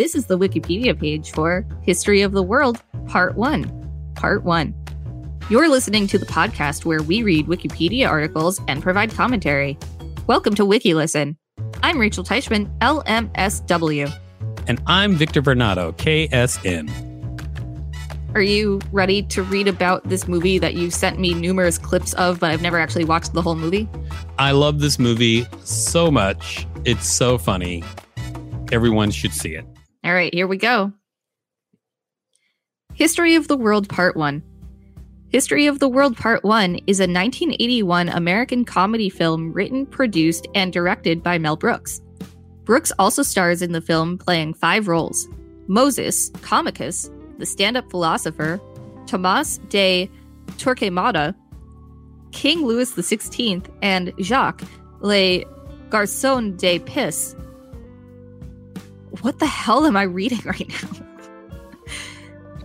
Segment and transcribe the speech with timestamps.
[0.00, 4.12] This is the Wikipedia page for History of the World, Part 1.
[4.14, 4.74] Part 1.
[5.50, 9.76] You're listening to the podcast where we read Wikipedia articles and provide commentary.
[10.26, 11.36] Welcome to WikiListen.
[11.82, 14.10] I'm Rachel Teichman, LMSW.
[14.66, 16.88] And I'm Victor Varnado, KSN.
[18.34, 22.40] Are you ready to read about this movie that you sent me numerous clips of,
[22.40, 23.86] but I've never actually watched the whole movie?
[24.38, 26.66] I love this movie so much.
[26.86, 27.84] It's so funny.
[28.72, 29.66] Everyone should see it.
[30.02, 30.92] All right, here we go.
[32.94, 34.42] History of the World Part 1.
[35.28, 40.72] History of the World Part 1 is a 1981 American comedy film written, produced, and
[40.72, 42.00] directed by Mel Brooks.
[42.64, 45.28] Brooks also stars in the film playing five roles
[45.68, 48.58] Moses, Comicus, the stand up philosopher,
[49.06, 50.10] Tomas de
[50.56, 51.34] Torquemada,
[52.32, 54.62] King Louis XVI, and Jacques,
[55.00, 55.44] le
[55.90, 57.36] Garçon de Pisse.
[59.22, 61.06] What the hell am I reading right now?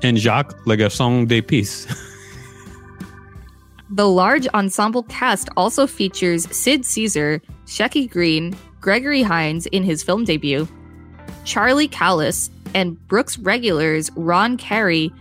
[0.04, 1.88] And Jacques, le Garçon de Pisse.
[3.96, 10.26] The large ensemble cast also features Sid Caesar, Shecky Greene, Gregory Hines in his film
[10.26, 10.68] debut,
[11.44, 15.14] Charlie Callas, and Brooks regulars Ron Carey,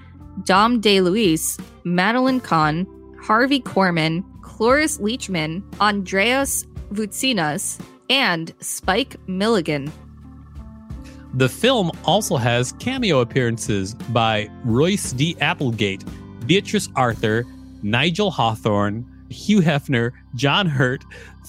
[0.45, 2.87] Dom DeLuise, Madeline Kahn,
[3.23, 9.93] Harvey Korman, Cloris Leachman, Andreas Voutsinas, and Spike Milligan.
[11.37, 15.37] The film also has cameo appearances by Royce D.
[15.41, 16.05] Applegate,
[16.47, 17.45] Beatrice Arthur,
[17.83, 21.03] Nigel Hawthorne, Hugh Hefner, John Hurt,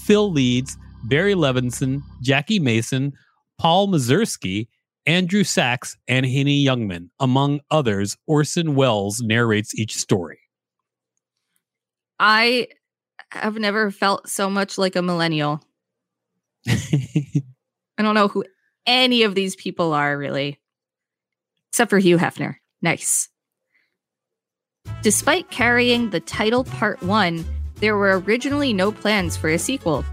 [0.04, 3.14] Phil Leeds, Barry Levinson, Jackie Mason,
[3.60, 4.70] Paul Mazursky,
[5.06, 7.10] Andrew Sachs, and Henny Youngman.
[7.20, 10.40] Among others, Orson Welles narrates each story.
[12.20, 12.70] I
[13.30, 15.62] have never felt so much like a millennial.
[16.68, 17.44] I
[18.00, 18.46] don't know who
[18.86, 20.60] any of these people are, really,
[21.70, 22.56] except for Hugh Hefner.
[22.82, 23.30] Nice.
[25.02, 30.06] Despite carrying the title Part 1, there were originally no plans for a sequel.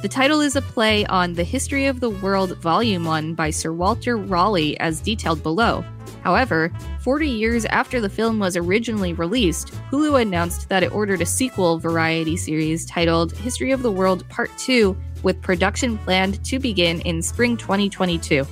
[0.00, 3.72] The title is a play on The History of the World Volume 1 by Sir
[3.72, 5.84] Walter Raleigh, as detailed below.
[6.22, 6.70] However,
[7.00, 11.78] 40 years after the film was originally released, Hulu announced that it ordered a sequel
[11.78, 17.22] variety series titled History of the World Part 2, with production planned to begin in
[17.22, 18.46] spring 2022.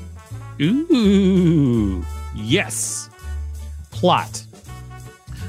[0.61, 2.05] Ooh,
[2.35, 3.11] yes.
[3.91, 4.47] Plot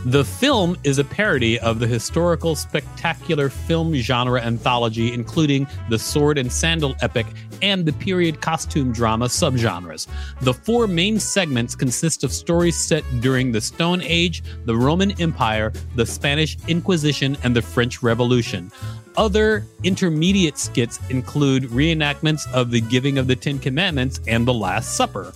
[0.08, 6.38] the film is a parody of the historical spectacular film genre anthology, including the sword
[6.38, 7.26] and sandal epic
[7.62, 10.08] and the period costume drama subgenres.
[10.42, 15.74] The four main segments consist of stories set during the Stone Age, the Roman Empire,
[15.96, 18.72] the Spanish Inquisition, and the French Revolution.
[19.18, 24.96] Other intermediate skits include reenactments of the giving of the Ten Commandments and the Last
[24.96, 25.34] Supper.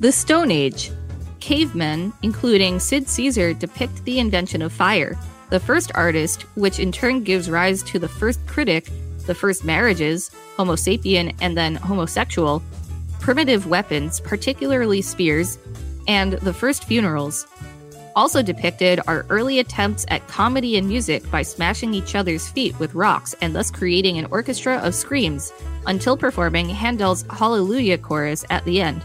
[0.00, 0.90] The Stone Age
[1.38, 5.16] cavemen, including Sid Caesar, depict the invention of fire.
[5.50, 8.90] The first artist, which in turn gives rise to the first critic,
[9.26, 12.62] the first marriages, Homo sapien and then homosexual,
[13.20, 15.58] primitive weapons, particularly spears,
[16.08, 17.46] and the first funerals.
[18.16, 22.94] Also depicted are early attempts at comedy and music by smashing each other's feet with
[22.94, 25.52] rocks and thus creating an orchestra of screams
[25.86, 29.04] until performing Handel's Hallelujah chorus at the end.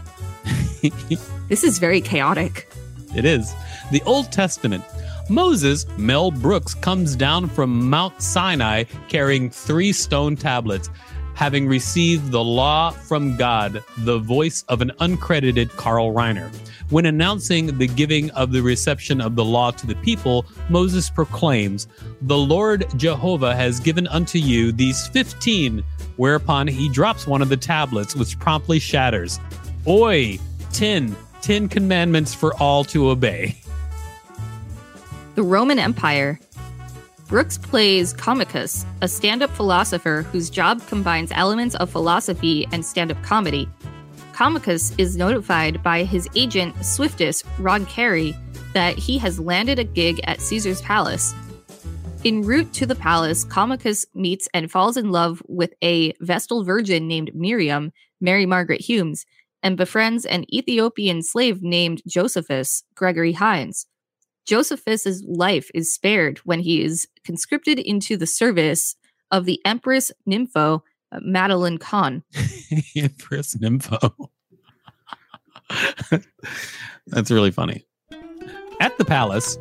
[1.48, 2.68] This is very chaotic.
[3.14, 3.54] It is.
[3.92, 4.84] The Old Testament.
[5.28, 10.90] Moses, Mel Brooks, comes down from Mount Sinai carrying three stone tablets,
[11.36, 16.52] having received the law from God, the voice of an uncredited Carl Reiner.
[16.90, 21.88] When announcing the giving of the reception of the law to the people, Moses proclaims,
[22.22, 25.84] The Lord Jehovah has given unto you these fifteen,
[26.16, 29.38] whereupon he drops one of the tablets, which promptly shatters.
[29.86, 30.38] Oi,
[30.72, 33.56] ten, Ten Commandments for all to obey.
[35.36, 36.40] The Roman Empire.
[37.28, 43.10] Brooks plays Comicus, a stand up philosopher whose job combines elements of philosophy and stand
[43.10, 43.68] up comedy.
[44.32, 48.36] Comicus is notified by his agent, Swiftus, Ron Carey,
[48.74, 51.34] that he has landed a gig at Caesar's palace.
[52.24, 57.08] En route to the palace, Comicus meets and falls in love with a Vestal virgin
[57.08, 59.26] named Miriam, Mary Margaret Humes,
[59.64, 63.88] and befriends an Ethiopian slave named Josephus, Gregory Hines.
[64.46, 68.96] Josephus's life is spared when he is conscripted into the service
[69.30, 70.82] of the Empress Nympho,
[71.12, 72.22] uh, Madeline Kahn.
[72.96, 74.28] Empress Nympho.
[77.08, 77.86] That's really funny.
[78.80, 79.58] At the palace,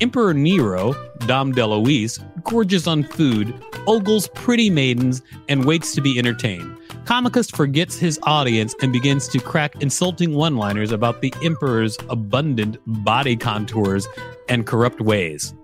[0.00, 3.54] Emperor Nero, Dom DeLuise, gorges on food,
[3.86, 6.76] ogles pretty maidens, and waits to be entertained.
[7.04, 12.76] Comicus forgets his audience and begins to crack insulting one liners about the Emperor's abundant
[13.04, 14.06] body contours
[14.48, 15.54] and corrupt ways.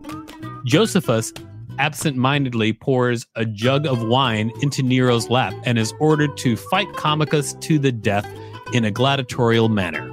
[0.64, 1.32] Josephus
[1.78, 6.88] absent mindedly pours a jug of wine into Nero's lap and is ordered to fight
[6.88, 8.28] Comicus to the death
[8.72, 10.09] in a gladiatorial manner.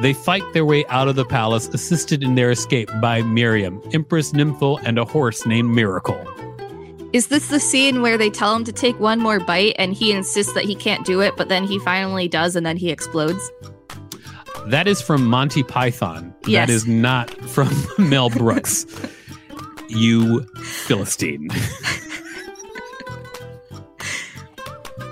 [0.00, 4.32] They fight their way out of the palace, assisted in their escape by Miriam, Empress
[4.32, 6.24] Nympho, and a horse named Miracle.
[7.12, 10.12] Is this the scene where they tell him to take one more bite and he
[10.12, 13.50] insists that he can't do it, but then he finally does and then he explodes?
[14.66, 16.34] That is from Monty Python.
[16.46, 16.68] Yes.
[16.68, 18.84] That is not from Mel Brooks.
[19.88, 21.48] you Philistine.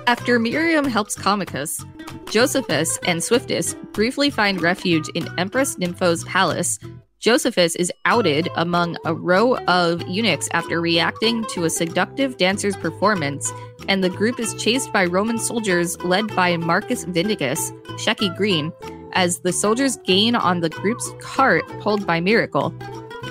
[0.05, 1.83] After Miriam helps Comicus,
[2.29, 6.77] Josephus and Swiftus briefly find refuge in Empress Nympho's palace.
[7.19, 13.51] Josephus is outed among a row of eunuchs after reacting to a seductive dancer's performance,
[13.87, 18.73] and the group is chased by Roman soldiers led by Marcus Vindicus, Shecky Greene,
[19.13, 22.73] as the soldiers gain on the group's cart pulled by Miracle.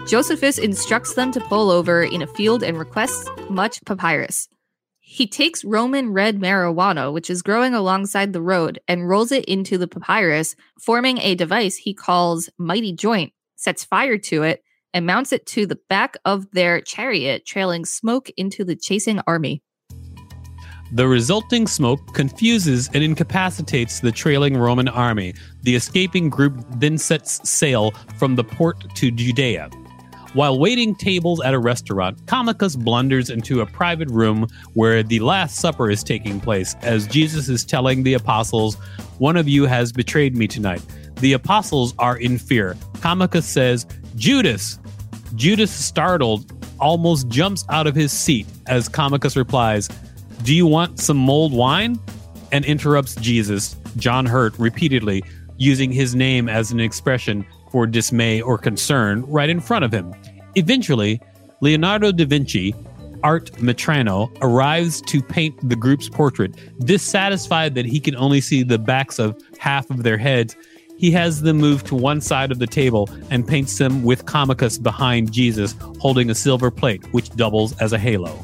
[0.08, 4.48] Josephus instructs them to pull over in a field and requests much papyrus.
[5.08, 9.78] He takes Roman red marijuana, which is growing alongside the road, and rolls it into
[9.78, 15.32] the papyrus, forming a device he calls Mighty Joint, sets fire to it, and mounts
[15.32, 19.62] it to the back of their chariot, trailing smoke into the chasing army.
[20.92, 25.34] The resulting smoke confuses and incapacitates the trailing Roman army.
[25.62, 29.70] The escaping group then sets sail from the port to Judea.
[30.36, 35.56] While waiting tables at a restaurant, Comicus blunders into a private room where the Last
[35.56, 38.74] Supper is taking place as Jesus is telling the apostles,
[39.16, 40.82] One of you has betrayed me tonight.
[41.20, 42.76] The apostles are in fear.
[42.96, 44.78] Comicus says, Judas!
[45.36, 49.88] Judas, startled, almost jumps out of his seat as Comicus replies,
[50.42, 51.98] Do you want some mulled wine?
[52.52, 55.24] And interrupts Jesus, John Hurt, repeatedly,
[55.56, 57.46] using his name as an expression
[57.76, 60.10] for dismay or concern right in front of him.
[60.54, 61.20] Eventually,
[61.60, 62.74] Leonardo da Vinci,
[63.22, 66.54] Art Metrano, arrives to paint the group's portrait.
[66.86, 70.56] Dissatisfied that he can only see the backs of half of their heads,
[70.96, 74.82] he has them move to one side of the table and paints them with Comicus
[74.82, 78.42] behind Jesus holding a silver plate, which doubles as a halo.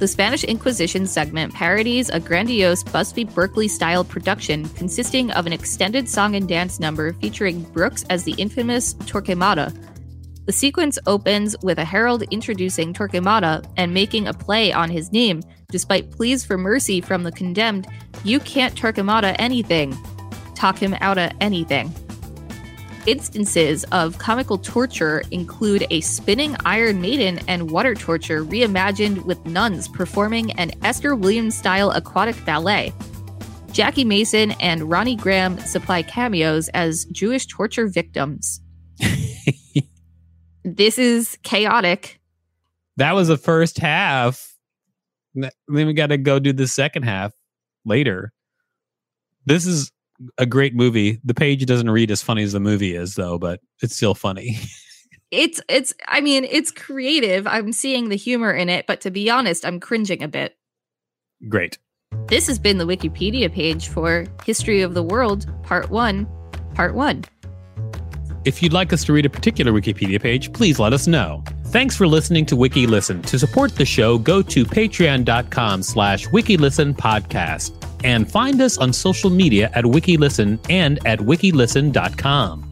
[0.00, 6.08] The Spanish Inquisition segment parodies a grandiose Busby Berkeley style production consisting of an extended
[6.08, 9.76] song and dance number featuring Brooks as the infamous Torquemada.
[10.46, 15.42] The sequence opens with a herald introducing Torquemada and making a play on his name,
[15.68, 17.86] despite pleas for mercy from the condemned.
[18.24, 19.94] You can't Torquemada anything.
[20.54, 21.92] Talk him out of anything.
[23.06, 29.88] Instances of comical torture include a spinning Iron Maiden and water torture reimagined with nuns
[29.88, 32.92] performing an Esther Williams style aquatic ballet.
[33.72, 38.60] Jackie Mason and Ronnie Graham supply cameos as Jewish torture victims.
[40.64, 42.20] this is chaotic.
[42.96, 44.54] That was the first half.
[45.34, 47.32] Then we got to go do the second half
[47.86, 48.32] later.
[49.46, 49.90] This is
[50.38, 51.20] a great movie.
[51.24, 54.58] The page doesn't read as funny as the movie is, though, but it's still funny.
[55.30, 57.46] It's it's I mean, it's creative.
[57.46, 60.56] I'm seeing the humor in it, but to be honest, I'm cringing a bit.
[61.48, 61.78] great.
[62.26, 66.26] This has been the Wikipedia page for History of the World, Part 1,
[66.74, 67.24] Part 1.
[68.44, 71.44] If you'd like us to read a particular Wikipedia page, please let us know.
[71.66, 73.22] Thanks for listening to Wiki Listen.
[73.22, 79.30] To support the show, go to patreon.com slash wikilisten podcast and find us on social
[79.30, 82.69] media at WikiListen and at wikilisten.com.